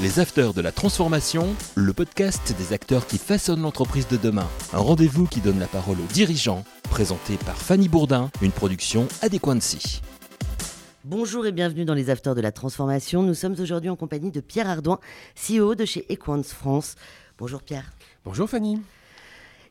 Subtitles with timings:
[0.00, 4.46] Les Afters de la Transformation, le podcast des acteurs qui façonnent l'entreprise de demain.
[4.72, 10.00] Un rendez-vous qui donne la parole aux dirigeants, présenté par Fanny Bourdin, une production Adéquancy.
[11.04, 13.24] Bonjour et bienvenue dans les Afters de la Transformation.
[13.24, 15.00] Nous sommes aujourd'hui en compagnie de Pierre Ardouin,
[15.34, 16.94] CEO de chez Equance France.
[17.36, 17.90] Bonjour Pierre.
[18.24, 18.80] Bonjour Fanny.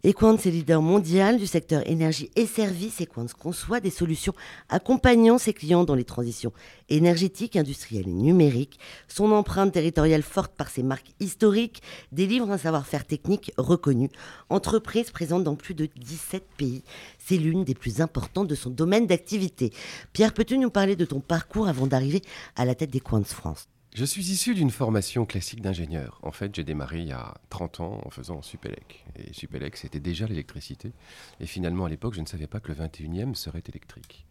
[0.04, 3.02] Equance est leader mondial du secteur énergie et services.
[3.02, 4.34] Equance conçoit des solutions
[4.70, 6.54] accompagnant ses clients dans les transitions
[6.90, 8.80] énergétiques, industrielles et numériques.
[9.08, 11.82] Son empreinte territoriale forte par ses marques historiques
[12.12, 14.10] délivre un savoir-faire technique reconnu.
[14.50, 16.84] Entreprise présente dans plus de 17 pays.
[17.18, 19.74] C'est l'une des plus importantes de son domaine d'activité.
[20.14, 22.22] Pierre, peux-tu nous parler de ton parcours avant d'arriver
[22.56, 23.68] à la tête d'Equance France?
[23.98, 26.20] Je suis issu d'une formation classique d'ingénieur.
[26.22, 29.04] En fait, j'ai démarré il y a 30 ans en faisant Supélec.
[29.16, 30.92] Et Supélec, c'était déjà l'électricité.
[31.40, 34.28] Et finalement, à l'époque, je ne savais pas que le 21e serait électrique.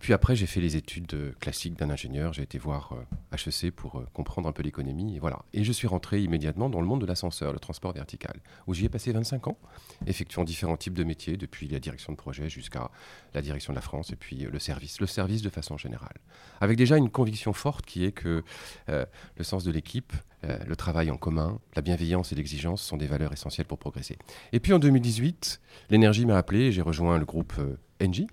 [0.00, 2.32] Puis après, j'ai fait les études euh, classiques d'un ingénieur.
[2.32, 2.94] J'ai été voir
[3.32, 5.14] HEC euh, pour euh, comprendre un peu l'économie.
[5.14, 5.40] Et voilà.
[5.52, 8.86] Et je suis rentré immédiatement dans le monde de l'ascenseur, le transport vertical, où j'y
[8.86, 9.58] ai passé 25 ans,
[10.06, 12.90] effectuant différents types de métiers, depuis la direction de projet jusqu'à
[13.34, 15.00] la direction de la France et puis le service.
[15.00, 16.16] Le service de façon générale.
[16.62, 18.42] Avec déjà une conviction forte qui est que
[18.88, 23.32] le sens de l'équipe, le travail en commun, la bienveillance et l'exigence sont des valeurs
[23.32, 24.18] essentielles pour progresser.
[24.52, 27.54] Et puis en 2018, l'énergie m'a appelé et j'ai rejoint le groupe
[28.02, 28.28] Engie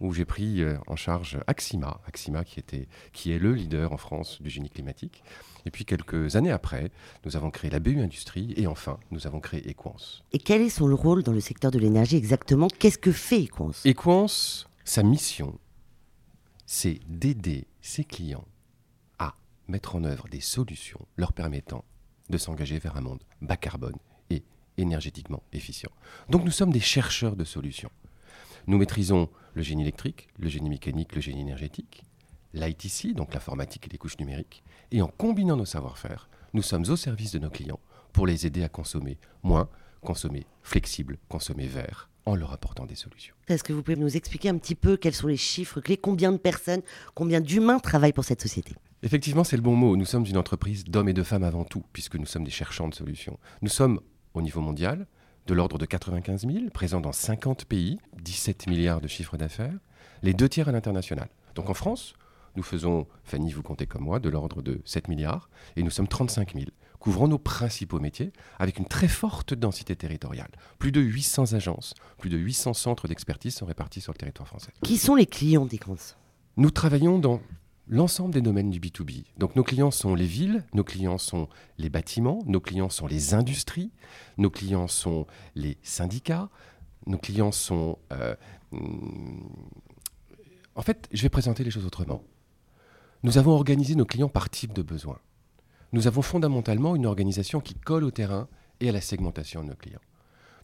[0.00, 3.96] où j'ai pris euh, en charge Axima, Axima qui, était, qui est le leader en
[3.96, 5.22] France du génie climatique.
[5.66, 6.90] Et puis quelques années après,
[7.24, 10.22] nous avons créé la BU Industrie et enfin, nous avons créé Equance.
[10.32, 12.68] Et quel est son rôle dans le secteur de l'énergie exactement?
[12.68, 13.84] Qu'est-ce que fait Equance?
[13.84, 15.58] Equance, sa mission,
[16.66, 18.46] c'est d'aider ses clients
[19.18, 19.34] à
[19.66, 21.84] mettre en œuvre des solutions leur permettant
[22.30, 23.96] de s'engager vers un monde bas carbone
[24.30, 24.44] et
[24.76, 25.90] énergétiquement efficient.
[26.28, 27.90] Donc nous sommes des chercheurs de solutions.
[28.66, 32.04] Nous maîtrisons le génie électrique, le génie mécanique, le génie énergétique,
[32.54, 36.96] l'ITC, donc l'informatique et les couches numériques, et en combinant nos savoir-faire, nous sommes au
[36.96, 37.80] service de nos clients
[38.12, 39.68] pour les aider à consommer moins,
[40.00, 43.34] consommer flexible, consommer vert, en leur apportant des solutions.
[43.48, 46.32] Est-ce que vous pouvez nous expliquer un petit peu quels sont les chiffres clés, combien
[46.32, 46.82] de personnes,
[47.14, 48.74] combien d'humains travaillent pour cette société?
[49.02, 49.96] Effectivement, c'est le bon mot.
[49.96, 52.88] Nous sommes une entreprise d'hommes et de femmes avant tout, puisque nous sommes des cherchants
[52.88, 53.38] de solutions.
[53.62, 54.00] Nous sommes,
[54.34, 55.06] au niveau mondial,
[55.48, 59.72] de l'ordre de 95 000, présents dans 50 pays, 17 milliards de chiffres d'affaires,
[60.22, 61.28] les deux tiers à l'international.
[61.54, 62.12] Donc en France,
[62.54, 66.06] nous faisons, Fanny, vous comptez comme moi, de l'ordre de 7 milliards, et nous sommes
[66.06, 66.66] 35 000,
[66.98, 70.50] couvrant nos principaux métiers avec une très forte densité territoriale.
[70.78, 74.72] Plus de 800 agences, plus de 800 centres d'expertise sont répartis sur le territoire français.
[74.82, 75.80] Qui sont les clients des
[76.58, 77.40] Nous travaillons dans
[77.88, 79.24] l'ensemble des domaines du B2B.
[79.38, 83.34] Donc nos clients sont les villes, nos clients sont les bâtiments, nos clients sont les
[83.34, 83.90] industries,
[84.36, 86.48] nos clients sont les syndicats,
[87.06, 87.98] nos clients sont...
[88.12, 88.34] Euh,
[90.74, 92.22] en fait, je vais présenter les choses autrement.
[93.22, 95.18] Nous avons organisé nos clients par type de besoin.
[95.92, 98.48] Nous avons fondamentalement une organisation qui colle au terrain
[98.80, 100.00] et à la segmentation de nos clients.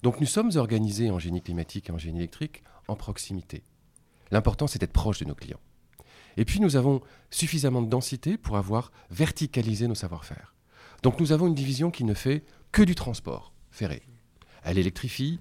[0.02, 3.62] Donc nous sommes organisés en génie climatique et en génie électrique en proximité.
[4.30, 5.60] L'important, c'est d'être proche de nos clients.
[6.36, 7.00] Et puis nous avons
[7.30, 10.54] suffisamment de densité pour avoir verticalisé nos savoir-faire.
[11.02, 14.02] Donc nous avons une division qui ne fait que du transport ferré.
[14.62, 15.40] Elle électrifie,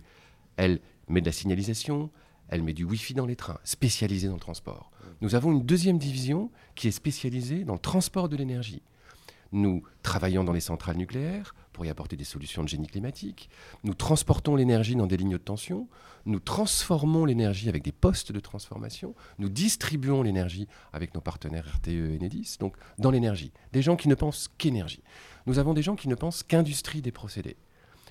[0.57, 2.09] elle met de la signalisation,
[2.49, 4.91] elle met du Wi-Fi dans les trains, spécialisée dans le transport.
[5.21, 8.81] Nous avons une deuxième division qui est spécialisée dans le transport de l'énergie.
[9.53, 13.52] Nous travaillons dans les centrales nucléaires pour y apporter des solutions de génie climatique.
[13.84, 15.88] Nous transportons l'énergie dans des lignes de tension.
[16.25, 19.14] Nous transformons l'énergie avec des postes de transformation.
[19.38, 22.58] Nous distribuons l'énergie avec nos partenaires RTE et Enedis.
[22.59, 23.53] Donc, dans l'énergie.
[23.74, 25.03] Des gens qui ne pensent qu'énergie.
[25.46, 27.58] Nous avons des gens qui ne pensent qu'industrie des procédés.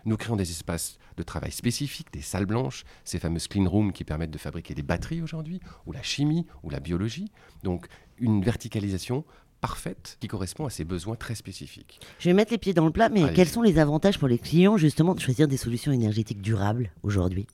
[0.05, 4.05] Nous créons des espaces de travail spécifiques, des salles blanches, ces fameuses clean rooms qui
[4.05, 7.31] permettent de fabriquer des batteries aujourd'hui, ou la chimie, ou la biologie.
[7.63, 7.87] Donc,
[8.19, 9.25] une verticalisation
[9.63, 12.01] parfaite qui correspond à ses besoins très spécifiques.
[12.19, 14.39] Je vais mettre les pieds dans le plat, mais quels sont les avantages pour les
[14.39, 17.47] clients justement de choisir des solutions énergétiques durables aujourd'hui?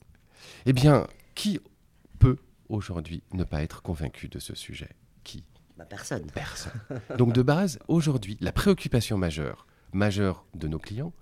[0.66, 1.60] Eh bien, qui
[2.18, 2.38] peut
[2.68, 4.88] aujourd'hui ne pas être convaincu de ce sujet?
[5.22, 5.44] Qui?
[5.76, 6.26] Bah, Personne.
[6.34, 6.72] Personne.
[7.18, 11.12] Donc de base, aujourd'hui, la préoccupation majeure, majeure de nos clients,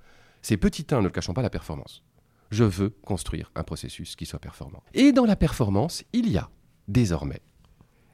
[0.40, 2.04] c'est petit 1, ne le cachons pas, la performance.
[2.52, 4.84] Je veux construire un processus qui soit performant.
[4.94, 6.48] Et dans la performance, il y a
[6.86, 7.40] désormais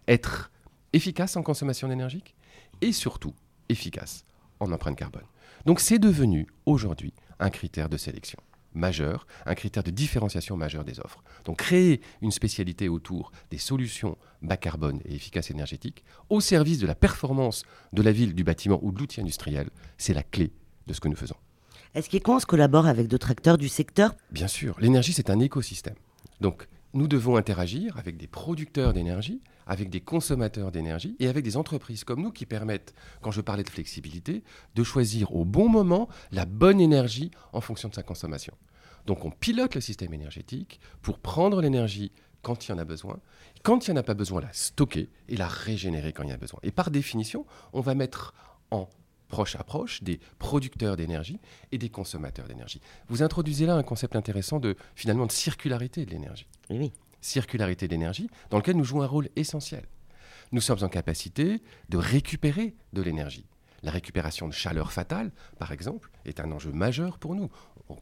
[0.09, 0.51] être
[0.95, 2.35] efficace en consommation énergique,
[2.83, 3.35] et surtout
[3.69, 4.25] efficace
[4.61, 5.25] en empreinte carbone.
[5.65, 8.39] Donc c'est devenu aujourd'hui un critère de sélection
[8.75, 11.23] majeur, un critère de différenciation majeur des offres.
[11.45, 16.87] Donc créer une spécialité autour des solutions bas carbone et efficaces énergétiques au service de
[16.87, 19.69] la performance de la ville, du bâtiment ou de l'outil industriel,
[19.99, 20.53] c'est la clé
[20.87, 21.37] de ce que nous faisons.
[21.95, 24.15] Est-ce qu'Equance collabore avec d'autres acteurs du secteur?
[24.31, 25.97] Bien sûr, l'énergie c'est un écosystème.
[26.41, 31.57] Donc nous devons interagir avec des producteurs d'énergie, avec des consommateurs d'énergie et avec des
[31.57, 34.43] entreprises comme nous qui permettent, quand je parlais de flexibilité,
[34.75, 38.55] de choisir au bon moment la bonne énergie en fonction de sa consommation.
[39.07, 42.13] Donc on pilote le système énergétique pour prendre l'énergie
[42.43, 43.21] quand il y en a besoin,
[43.63, 46.33] quand il n'y en a pas besoin, la stocker et la régénérer quand il y
[46.33, 46.61] en a besoin.
[46.63, 48.35] Et par définition, on va mettre
[48.71, 48.89] en
[49.33, 51.41] proche approche des producteurs d'énergie
[51.73, 52.83] et des consommateurs d'énergie.
[53.09, 56.47] Vous introduisez là un concept intéressant de finalement de circularité de l'énergie.
[56.69, 56.93] Oui.
[57.23, 59.87] Circularité de l'énergie dans lequel nous jouons un rôle essentiel.
[60.53, 63.47] Nous sommes en capacité de récupérer de l'énergie.
[63.83, 67.49] La récupération de chaleur fatale, par exemple, est un enjeu majeur pour nous,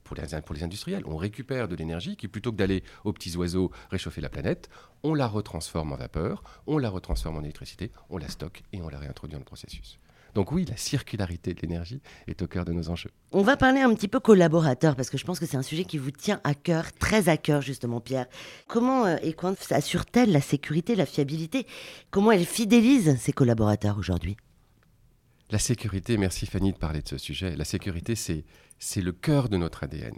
[0.03, 1.05] pour les, pour les industriels.
[1.07, 4.69] On récupère de l'énergie qui, plutôt que d'aller aux petits oiseaux réchauffer la planète,
[5.05, 8.89] on la retransforme en vapeur, on la retransforme en électricité, on la stocke et on
[8.89, 10.01] la réintroduit dans le processus.
[10.35, 13.11] Donc oui, la circularité de l'énergie est au cœur de nos enjeux.
[13.33, 15.85] On va parler un petit peu collaborateurs, parce que je pense que c'est un sujet
[15.85, 18.27] qui vous tient à cœur, très à cœur justement, Pierre.
[18.69, 21.67] Comment euh, Equant assure-t-elle la sécurité, la fiabilité?
[22.11, 24.37] Comment elle fidélise ses collaborateurs aujourd'hui?
[25.51, 28.45] La sécurité, merci Fanny de parler de ce sujet, la sécurité c'est,
[28.79, 30.15] c'est le cœur de notre ADN.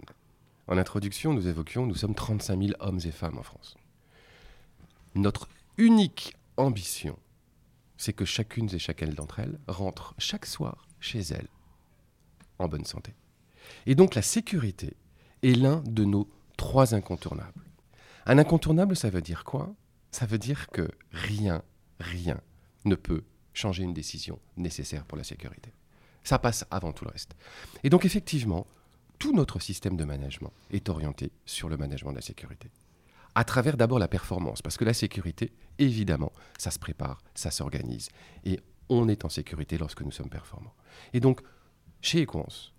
[0.67, 3.75] En introduction, nous évoquions, nous sommes 35 000 hommes et femmes en France.
[5.15, 7.17] Notre unique ambition,
[7.97, 11.49] c'est que chacune et chacune d'entre elles rentre chaque soir chez elles
[12.59, 13.13] en bonne santé.
[13.85, 14.95] Et donc la sécurité
[15.41, 17.63] est l'un de nos trois incontournables.
[18.25, 19.73] Un incontournable, ça veut dire quoi?
[20.11, 21.63] Ça veut dire que rien,
[21.99, 22.39] rien
[22.85, 23.23] ne peut
[23.53, 25.73] changer une décision nécessaire pour la sécurité.
[26.23, 27.35] Ça passe avant tout le reste.
[27.83, 28.65] Et donc effectivement,
[29.19, 32.69] tout notre système de management est orienté sur le management de la sécurité
[33.35, 34.61] à travers d'abord la performance.
[34.61, 38.09] Parce que la sécurité, évidemment, ça se prépare, ça s'organise.
[38.45, 38.59] Et
[38.89, 40.75] on est en sécurité lorsque nous sommes performants.
[41.13, 41.41] Et donc,
[42.01, 42.73] chez Equance,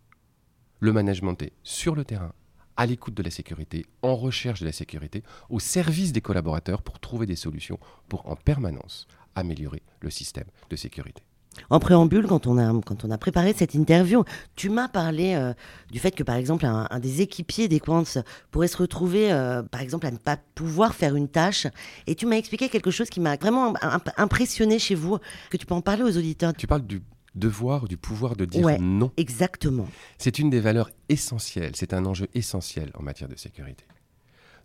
[0.81, 2.33] le management est sur le terrain,
[2.77, 7.00] à l'écoute de la sécurité, en recherche de la sécurité, au service des collaborateurs pour
[7.00, 7.79] trouver des solutions
[8.09, 11.23] pour en permanence améliorer le système de sécurité.
[11.71, 14.25] En préambule, quand on a, quand on a préparé cette interview,
[14.56, 15.53] tu m'as parlé euh,
[15.91, 18.05] du fait que, par exemple, un, des équipiers des Quants
[18.51, 21.67] pourrait se retrouver, euh, par exemple, à ne pas pouvoir faire une tâche.
[22.06, 23.75] Et tu m'as expliqué quelque chose qui m'a vraiment
[24.17, 25.19] impressionné chez vous,
[25.51, 26.53] que tu peux en parler aux auditeurs?
[26.55, 27.03] Tu parles du
[27.35, 29.12] devoir, du pouvoir de dire non.
[29.17, 29.89] Exactement.
[30.19, 33.85] C'est une des valeurs essentielles, c'est un enjeu essentiel en matière de sécurité.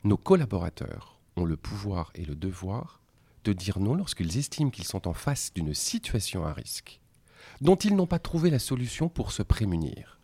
[0.04, 2.99] Nos collaborateurs ont le pouvoir et le devoir
[3.44, 7.00] de dire non lorsqu'ils estiment qu'ils sont en face d'une situation à risque,
[7.62, 10.20] dont ils n'ont pas trouvé la solution pour se prémunir.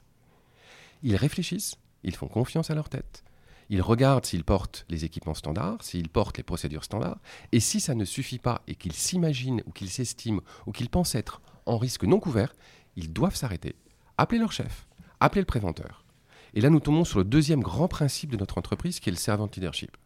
[1.04, 3.24] Ils réfléchissent, ils font confiance à leur tête,
[3.70, 7.20] ils regardent s'ils portent les équipements standards, s'ils portent les procédures standards,
[7.52, 11.16] et si ça ne suffit pas et qu'ils s'imaginent ou qu'ils s'estiment ou qu'ils pensent
[11.16, 12.54] être en risque non couvert,
[12.96, 13.76] ils doivent s'arrêter,
[14.18, 14.88] appeler leur chef,
[15.20, 16.06] appeler le préventeur.
[16.54, 19.18] Et là, nous tombons sur le deuxième grand principe de notre entreprise qui est le
[19.18, 19.98] servant leadership.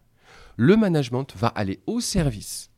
[0.55, 2.71] Le management va aller au service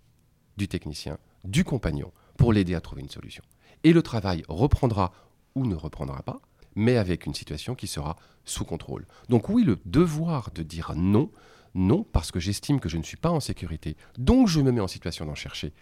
[0.58, 3.44] du technicien, du compagnon, pour l'aider à trouver une solution.
[3.84, 5.12] Et le travail reprendra
[5.56, 6.42] ou ne reprendra pas,
[6.76, 8.16] mais avec une situation qui sera
[8.46, 9.06] sous contrôle.
[9.30, 11.30] Donc oui, le devoir de dire non,
[11.76, 14.82] non parce que j'estime que je ne suis pas en sécurité, donc je me mets
[14.82, 15.74] en situation d'en chercher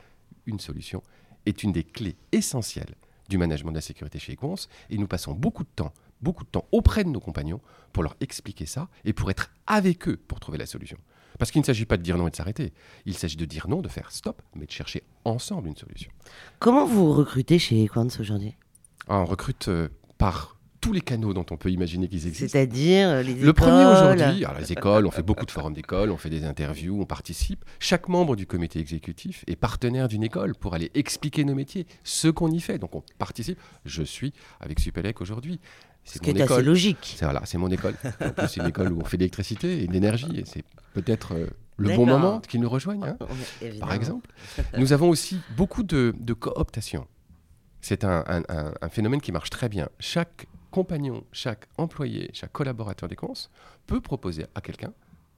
[0.45, 1.03] une solution,
[1.45, 2.95] est une des clés essentielles
[3.29, 6.49] du management de la sécurité chez Equance, et nous passons beaucoup de temps, beaucoup de
[6.49, 7.61] temps auprès de nos compagnons
[7.93, 10.97] pour leur expliquer ça et pour être avec eux pour trouver la solution.
[11.37, 12.73] Parce qu'il ne s'agit pas de dire non et de s'arrêter.
[13.05, 16.11] Il s'agit de dire non, de faire stop, mais de chercher ensemble une solution.
[16.59, 18.55] Comment vous recrutez chez Equans aujourd'hui?
[19.07, 19.87] Ah, On recrute euh,
[20.17, 22.47] par tous les canaux dont on peut imaginer qu'ils existent.
[22.51, 26.11] C'est-à-dire euh, les écoles Le premier aujourd'hui, les écoles, on fait beaucoup de forums d'école,
[26.11, 27.65] on fait des interviews, on participe.
[27.79, 32.27] Chaque membre du comité exécutif est partenaire d'une école pour aller expliquer nos métiers, ce
[32.27, 32.77] qu'on y fait.
[32.79, 33.59] Donc on participe.
[33.85, 35.59] Je suis avec Supélec aujourd'hui.
[36.09, 37.15] C'est ce est assez logique.
[37.17, 37.93] C'est voilà, mon école.
[38.19, 40.39] En plus, c'est une école où on fait de l'électricité et de l'énergie.
[40.39, 40.63] Et c'est
[40.93, 41.47] peut-être euh,
[41.77, 43.17] le bon moment qu'ils nous rejoignent, hein,
[43.79, 44.31] par exemple.
[44.77, 47.05] Nous avons aussi beaucoup de, cooptation.
[47.81, 49.87] C'est un, un, phénomène qui marche très bien.
[49.99, 53.33] Chaque compagnon, chaque employé, chaque collaborateur des cons
[53.85, 54.93] peut proposer à quelqu'un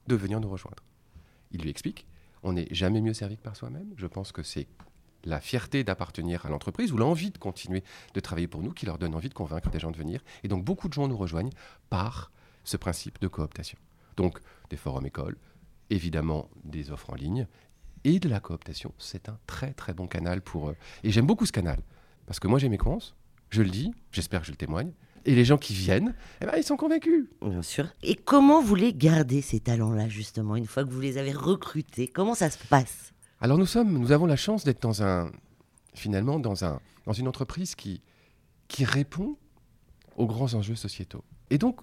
[0.08, 0.84] de venir nous rejoindre.
[1.52, 2.08] Il lui explique,
[2.44, 3.94] on n'est jamais mieux servi que par soi-même.
[3.98, 4.68] Je pense que c'est
[5.24, 8.98] la fierté d'appartenir à l'entreprise ou l'envie de continuer de travailler pour nous qui leur
[8.98, 10.22] donne envie de convaincre des gens de venir.
[10.44, 11.52] Et donc beaucoup de gens nous rejoignent
[11.90, 12.32] par
[12.64, 13.78] ce principe de cooptation.
[14.18, 15.38] Donc des forums écoles,
[15.90, 17.48] évidemment des offres en ligne
[18.04, 18.94] et de la cooptation.
[18.98, 20.70] C'est un très très bon canal pour...
[20.70, 20.76] eux.
[21.04, 21.80] et j'aime beaucoup ce canal
[22.26, 23.00] parce que moi j'ai mes cons,
[23.50, 24.92] je le dis, j'espère que je le témoigne.
[25.26, 27.28] Et les gens qui viennent, eh ben, ils sont convaincus.
[27.44, 27.88] Bien sûr.
[28.02, 32.08] Et comment vous les gardez, ces talents-là, justement, une fois que vous les avez recrutés?
[32.08, 33.11] Comment ça se passe?
[33.42, 35.32] Alors nous sommes, nous avons la chance d'être dans un,
[35.96, 38.02] finalement, dans, un, dans une entreprise qui,
[38.80, 39.36] répond
[40.16, 41.24] aux grands enjeux sociétaux.
[41.50, 41.82] Et donc,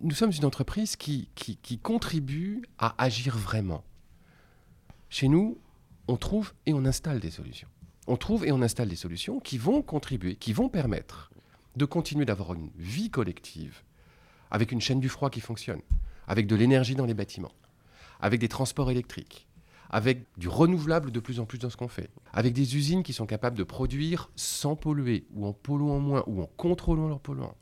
[0.00, 3.84] nous sommes une entreprise qui, qui, contribue à agir vraiment.
[5.10, 5.58] Chez nous,
[6.08, 7.68] on trouve et on installe des solutions.
[8.06, 11.30] On trouve et on installe des solutions qui vont contribuer, qui vont permettre
[11.76, 13.82] de continuer d'avoir une vie collective
[14.50, 15.80] avec une chaîne du froid qui fonctionne,
[16.26, 17.52] avec de l'énergie dans les bâtiments,
[18.20, 19.46] avec des transports électriques,
[19.94, 23.12] avec du renouvelable de plus en plus dans ce qu'on fait, avec des usines qui
[23.12, 27.54] sont capables de produire sans polluer, ou en polluant moins, ou en contrôlant leur polluants,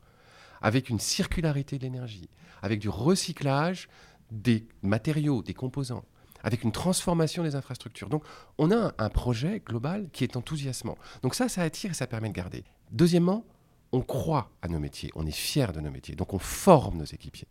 [0.59, 2.31] avec une circularité de l'énergie,
[2.63, 3.87] avec du recyclage
[4.31, 6.05] des matériaux, des composants,
[6.41, 8.09] avec une transformation des infrastructures.
[8.09, 8.23] Donc
[8.57, 10.97] on a un, projet global qui est enthousiasmant.
[11.21, 12.63] Donc ça, ça attire et ça permet de garder.
[12.91, 13.45] Deuxièmement,
[13.91, 17.05] on croit à nos métiers, on est fier de nos métiers, donc on forme nos
[17.05, 17.47] équipiers.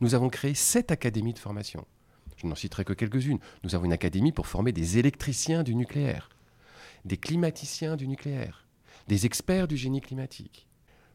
[0.00, 1.86] Nous avons créé sept académies de formation.
[2.38, 3.40] Je n'en citerai que quelques-unes.
[3.64, 6.30] Nous avons une académie pour former des électriciens du nucléaire,
[7.04, 8.66] des climaticiens du nucléaire,
[9.08, 10.68] des experts du génie climatique.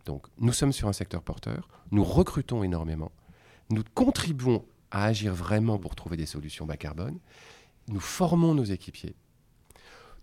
[0.05, 3.11] Donc nous sommes sur un secteur porteur, nous recrutons énormément,
[3.69, 7.19] nous contribuons à agir vraiment pour trouver des solutions bas carbone,
[7.87, 9.15] nous formons nos équipiers,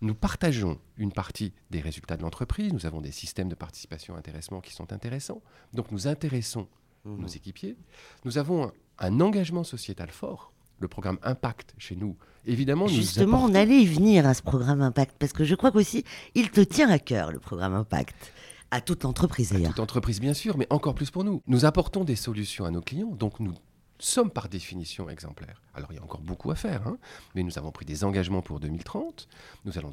[0.01, 4.61] nous partageons une partie des résultats de l'entreprise, nous avons des systèmes de participation intéressement
[4.61, 5.41] qui sont intéressants,
[5.73, 6.67] donc nous intéressons
[7.05, 7.15] mmh.
[7.15, 7.75] nos équipiers,
[8.23, 12.87] nous avons un engagement sociétal fort le programme Impact chez nous, évidemment.
[12.87, 16.03] Justement, on allait y venir à ce programme Impact, parce que je crois qu'aussi,
[16.35, 18.33] il te tient à cœur, le programme Impact.
[18.73, 21.41] À toute entreprise, À toute entreprise, bien sûr, mais encore plus pour nous.
[21.45, 23.53] Nous apportons des solutions à nos clients, donc nous
[23.99, 25.61] sommes par définition exemplaires.
[25.73, 26.97] Alors, il y a encore beaucoup à faire, hein,
[27.35, 29.27] mais nous avons pris des engagements pour 2030.
[29.65, 29.91] Nous allons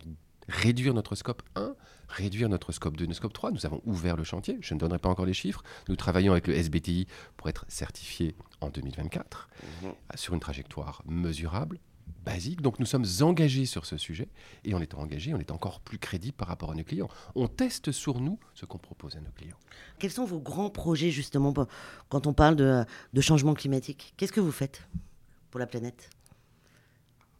[0.49, 1.75] réduire notre scope 1,
[2.09, 3.51] réduire notre scope 2, notre scope 3.
[3.53, 4.59] Nous avons ouvert le chantier.
[4.61, 5.63] Je ne donnerai pas encore les chiffres.
[5.89, 9.49] Nous travaillons avec le SBTI pour être certifié en 2024
[9.83, 9.93] mhm.
[10.15, 11.79] sur une trajectoire mesurable,
[12.25, 12.63] basique.
[12.63, 14.29] Donc nous sommes engagés sur ce sujet
[14.65, 17.09] et en étant engagés, on est encore plus crédible par rapport à nos clients.
[17.35, 19.59] On teste sur nous ce qu'on propose à nos clients.
[19.99, 21.53] Quels sont vos grands projets justement
[22.09, 24.15] quand on parle de, de changement climatique?
[24.17, 24.89] Qu'est-ce que vous faites
[25.51, 26.11] pour la planète?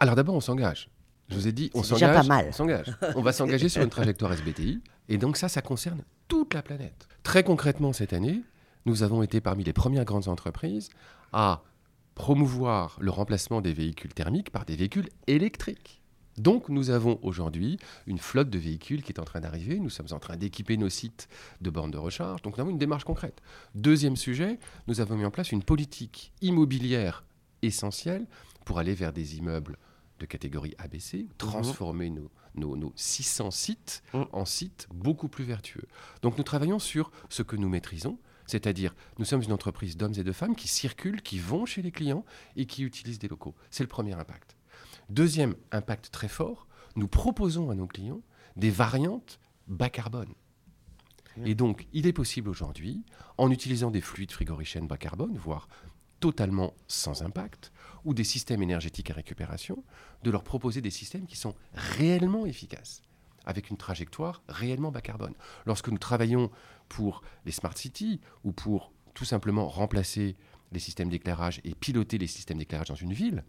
[0.01, 0.89] Alors d'abord, on s'engage.
[1.29, 2.27] Je vous ai dit, on s'engage.
[2.29, 2.97] On s'engage.
[3.15, 4.83] On va s'engager sur une trajectoire SBTI.
[5.09, 7.09] Et donc ça, ça concerne toute la planète.
[7.23, 8.43] Très concrètement, cette année,
[8.87, 10.89] nous avons été parmi les premières grandes entreprises
[11.33, 11.63] à
[12.15, 16.03] promouvoir le remplacement des véhicules thermiques par des véhicules électriques.
[16.37, 19.79] Donc nous avons aujourd'hui une flotte de véhicules qui est en train d'arriver.
[19.79, 21.29] Nous sommes en train d'équiper nos sites
[21.61, 22.43] de bornes de recharge.
[22.43, 23.41] Donc nous avons une démarche concrète.
[23.75, 27.25] Deuxième sujet, nous avons mis en place une politique immobilière
[27.63, 28.27] essentielle
[28.65, 29.77] pour aller vers des immeubles
[30.19, 31.29] de catégorie ABC, mhm.
[31.39, 34.27] transformer nos, nos, 600 sites mhm.
[34.33, 35.87] en sites beaucoup plus vertueux.
[36.23, 40.25] Donc nous travaillons sur ce que nous maîtrisons, c'est-à-dire nous sommes une entreprise d'hommes et
[40.25, 42.25] de femmes qui circulent, qui vont chez les clients
[42.57, 43.55] et qui utilisent des locaux.
[43.71, 44.57] C'est le premier impact.
[45.11, 48.23] Deuxième impact très fort, nous proposons à nos clients
[48.57, 50.35] des variantes bas carbone.
[51.45, 53.05] Et donc, il est possible aujourd'hui,
[53.37, 55.69] en utilisant des fluides frigorichènes bas carbone, voire
[56.21, 57.73] totalement sans impact,
[58.05, 59.83] ou des systèmes énergétiques à récupération,
[60.23, 63.03] de leur proposer des systèmes qui sont réellement efficaces,
[63.45, 65.35] avec une trajectoire réellement bas carbone.
[65.67, 66.51] Lorsque nous travaillons
[66.89, 70.37] pour les smart cities ou pour tout simplement remplacer
[70.73, 73.45] les systèmes d'éclairage et piloter les systèmes d'éclairage dans une ville,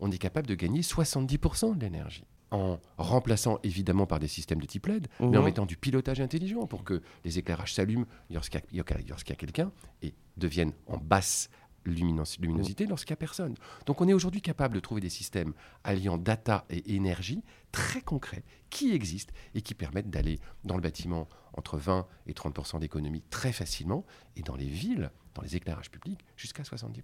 [0.00, 4.66] on est capable de gagner 70% de l'énergie en remplaçant évidemment par des systèmes de
[4.66, 5.44] type LED, mais en mhm.
[5.44, 10.72] mettant du pilotage intelligent pour que les éclairages s'allument lorsqu'il y a, quelqu'un et deviennent
[10.86, 11.48] en basse
[11.84, 13.54] luminosité lorsqu'il n'y a personne.
[13.86, 15.52] Donc on est aujourd'hui capable de trouver des systèmes
[15.84, 21.28] alliant data et énergie très concrets qui existent et qui permettent d'aller dans le bâtiment
[21.54, 24.04] entre 20 et 30 d'économie très facilement
[24.36, 27.02] et dans les villes, dans les éclairages publics, jusqu'à 70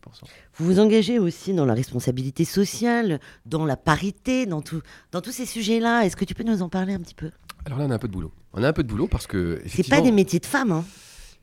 [0.54, 4.82] Vous vous engagez aussi dans la responsabilité sociale, dans la parité, dans, tout,
[5.12, 6.04] dans tous ces sujets-là.
[6.04, 7.30] Est-ce que tu peux nous en parler un petit peu?
[7.64, 8.32] Alors là, on a un peu de boulot.
[8.52, 9.62] On a un peu de boulot parce que...
[9.66, 10.84] C'est pas des métiers de femmes, hein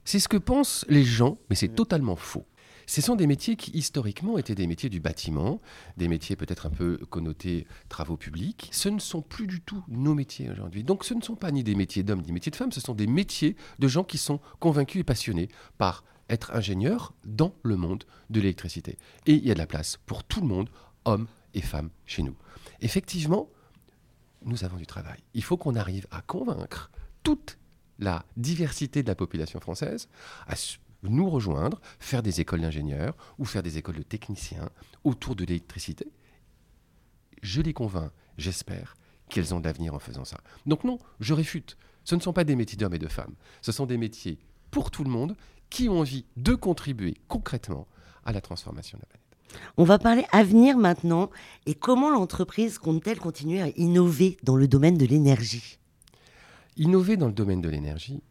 [0.04, 2.46] C'est ce que pensent les gens, mais c'est totalement faux.
[2.88, 5.60] Ce sont des métiers qui historiquement étaient des métiers du bâtiment,
[5.98, 8.70] des métiers peut-être un peu connotés travaux publics.
[8.72, 10.84] Ce ne sont plus du tout nos métiers aujourd'hui.
[10.84, 12.82] Donc ce ne sont pas ni des métiers d'hommes ni des métiers de femmes, ce
[12.82, 17.78] sont des métiers de gens qui sont convaincus et passionnés par être ingénieur dans le
[17.78, 18.98] monde de l'électricité.
[19.26, 20.70] Et il y a de la place pour tout le monde,
[21.06, 22.36] hommes et femmes, chez nous.
[22.82, 23.50] Effectivement,
[24.44, 25.20] nous avons du travail.
[25.34, 26.92] Il faut qu'on arrive à convaincre
[27.24, 27.58] toute
[28.00, 30.10] la diversité de la population française
[30.48, 30.56] à
[31.10, 34.70] nous rejoindre, faire des écoles d'ingénieurs ou faire des écoles de techniciens
[35.04, 36.08] autour de l'électricité.
[37.42, 38.96] Je les convainc, j'espère,
[39.30, 40.38] qu'elles ont de l'avenir en faisant ça.
[40.66, 41.78] Donc non, je réfute.
[42.04, 43.36] Ce ne sont pas des métiers d'hommes et de femmes.
[43.62, 44.40] Ce sont des métiers
[44.72, 45.36] pour tout le monde
[45.70, 47.88] qui ont envie de contribuer concrètement
[48.24, 49.22] à la transformation de la planète.
[49.78, 51.30] On va parler avenir maintenant
[51.66, 55.80] et comment l'entreprise compte-t-elle continuer à innover dans le domaine de l'énergie?
[56.78, 58.22] Innover dans le domaine de l'énergie,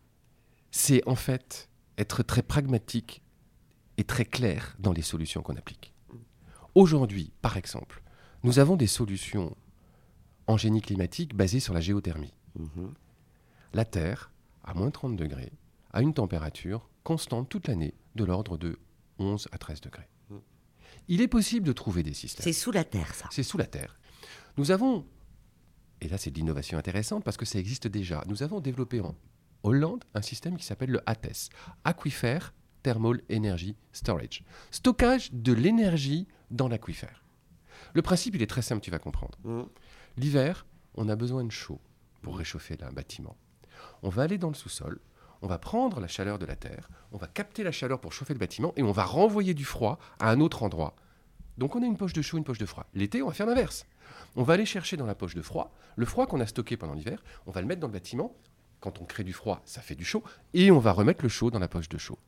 [0.71, 3.23] c'est en fait être très pragmatique
[3.97, 5.93] et très clair dans les solutions qu'on applique.
[6.75, 8.03] Aujourd'hui, par exemple,
[8.43, 9.57] nous avons des solutions
[10.47, 12.35] en génie climatique basé sur la géothermie.
[12.59, 12.95] Mhm.
[13.73, 14.31] La Terre,
[14.65, 15.53] à moins 30 degrés,
[15.93, 18.79] a une température constante toute l'année de l'ordre de
[19.19, 20.09] 11 à 13 degrés.
[20.31, 20.37] Mm.
[21.09, 22.45] Il est possible de trouver des systèmes.
[22.45, 23.29] C'est sous la terre, ça.
[23.31, 23.97] C'est sous la Terre.
[24.57, 25.07] Nous avons,
[26.01, 29.15] et là c'est de l'innovation intéressante parce que ça existe déjà, nous avons développé en
[29.65, 31.49] Hollande un système qui s'appelle le ATES,
[31.85, 32.39] Aquifer
[32.83, 37.25] Thermal Energy Storage, stockage de l'énergie dans l'aquifère.
[37.95, 39.39] Le principe, il est très simple, tu vas comprendre.
[39.43, 39.67] Mhm.
[40.19, 41.81] L'hiver, on a besoin de chaud
[42.23, 43.37] pour réchauffer un bâtiment.
[44.03, 45.01] On va aller dans le sous-sol,
[45.43, 48.35] on va prendre la chaleur de la terre, on va capter la chaleur pour chauffer
[48.35, 50.95] le bâtiment et on va renvoyer du froid à un autre endroit.
[51.59, 52.87] Donc on a une poche de chaud, une poche de froid.
[52.95, 53.87] L'été, on va faire l'inverse.
[54.37, 56.95] On va aller chercher dans la poche de froid le froid qu'on a stocké pendant
[56.95, 58.35] l'hiver, on va le mettre dans le bâtiment.
[58.85, 60.23] Quand on crée du froid, ça fait du chaud
[60.53, 62.19] et on va remettre le chaud dans la poche de chaud.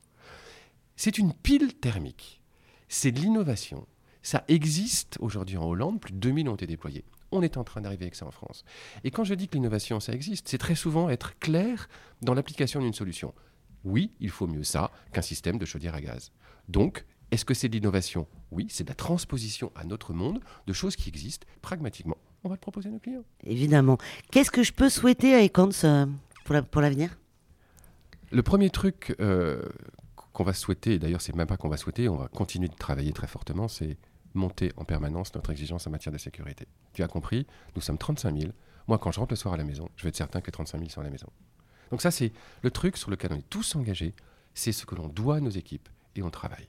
[0.97, 2.41] C'est une pile thermique.
[2.89, 3.87] C'est de l'innovation.
[4.23, 7.05] Ça existe aujourd'hui en Hollande, plus de 2000 ont été déployés.
[7.31, 8.65] On est en train d'arriver avec ça en France.
[9.05, 11.91] Et quand je dis que l'innovation, ça existe, c'est très souvent être clair
[12.23, 13.35] dans l'application d'une solution.
[13.85, 16.33] Oui, il faut mieux ça qu'un système de chaudière à gaz.
[16.69, 18.27] Donc, est-ce que c'est de l'innovation?
[18.51, 22.17] Oui, c'est de la transposition à notre monde de choses qui existent pragmatiquement.
[22.45, 23.25] On va le proposer à nos clients.
[23.45, 23.99] Évidemment.
[24.31, 26.07] Qu'est-ce que je peux souhaiter à Econs
[26.47, 27.17] pour l'avenir?
[28.33, 29.63] Le premier truc euh,
[30.33, 32.75] qu'on va souhaiter, et d'ailleurs c'est même pas qu'on va souhaiter, on va continuer de
[32.75, 33.97] travailler très fortement, c'est
[34.35, 36.67] monter en permanence notre exigence en matière de sécurité.
[36.93, 38.53] Tu as compris, nous sommes 35 000.
[38.87, 40.53] Moi, quand je rentre le soir à la maison, je vais être certain que les
[40.53, 41.29] 35 000 sont à la maison.
[41.91, 44.15] Donc ça, c'est le truc sur lequel on est tous engagés,
[44.55, 46.69] c'est ce que l'on doit à nos équipes, et on travaille.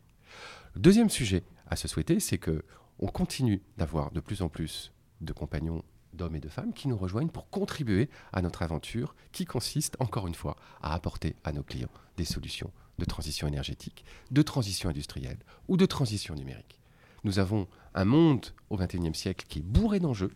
[0.75, 2.63] Le deuxième sujet à se souhaiter, c'est que
[2.99, 4.91] on continue d'avoir de plus en plus
[5.21, 5.83] de compagnons
[6.17, 10.27] d'hommes et de femmes qui nous rejoignent pour contribuer à notre aventure qui consiste, encore
[10.27, 15.37] une fois, à apporter à nos clients des solutions de transition énergétique, de transition industrielle
[15.67, 16.79] ou de transition numérique.
[17.23, 20.31] Nous avons un monde au XXIe siècle qui est bourré d'enjeux.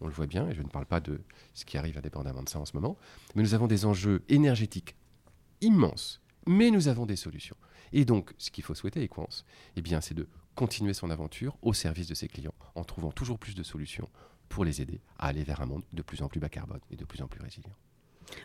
[0.00, 1.20] On le voit bien, et je ne parle pas de
[1.54, 2.96] ce qui arrive indépendamment de ça en ce moment,
[3.34, 4.96] mais nous avons des enjeux énergétiques
[5.60, 7.56] immenses, mais nous avons des solutions.
[7.92, 9.44] Et donc, ce qu'il faut souhaiter Equance,
[9.76, 13.54] eh c'est de continuer son aventure au service de ses clients, en trouvant toujours plus
[13.54, 14.08] de solutions
[14.52, 16.96] pour les aider à aller vers un monde de plus en plus bas carbone et
[16.96, 17.74] de plus en plus résilient.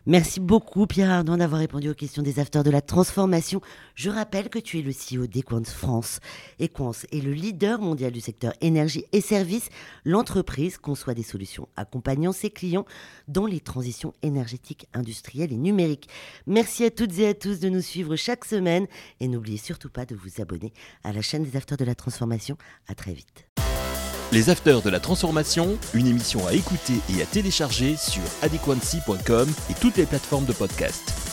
[0.05, 3.61] Merci beaucoup Pierre Ardouin d'avoir répondu aux questions des acteurs de la transformation.
[3.95, 6.19] Je rappelle que tu es le CEO d'Equance France.
[6.59, 9.69] Equance est le leader mondial du secteur énergie et services.
[10.03, 12.85] L'entreprise conçoit des solutions accompagnant ses clients
[13.27, 16.09] dans les transitions énergétiques, industrielles et numériques.
[16.47, 18.87] Merci à toutes et à tous de nous suivre chaque semaine
[19.19, 22.57] et n'oubliez surtout pas de vous abonner à la chaîne des acteurs de la transformation.
[22.87, 23.45] À très vite.
[24.33, 29.73] Les Afters de la Transformation, une émission à écouter et à télécharger sur adequancy.com et
[29.75, 31.26] toutes les plateformes de podcast.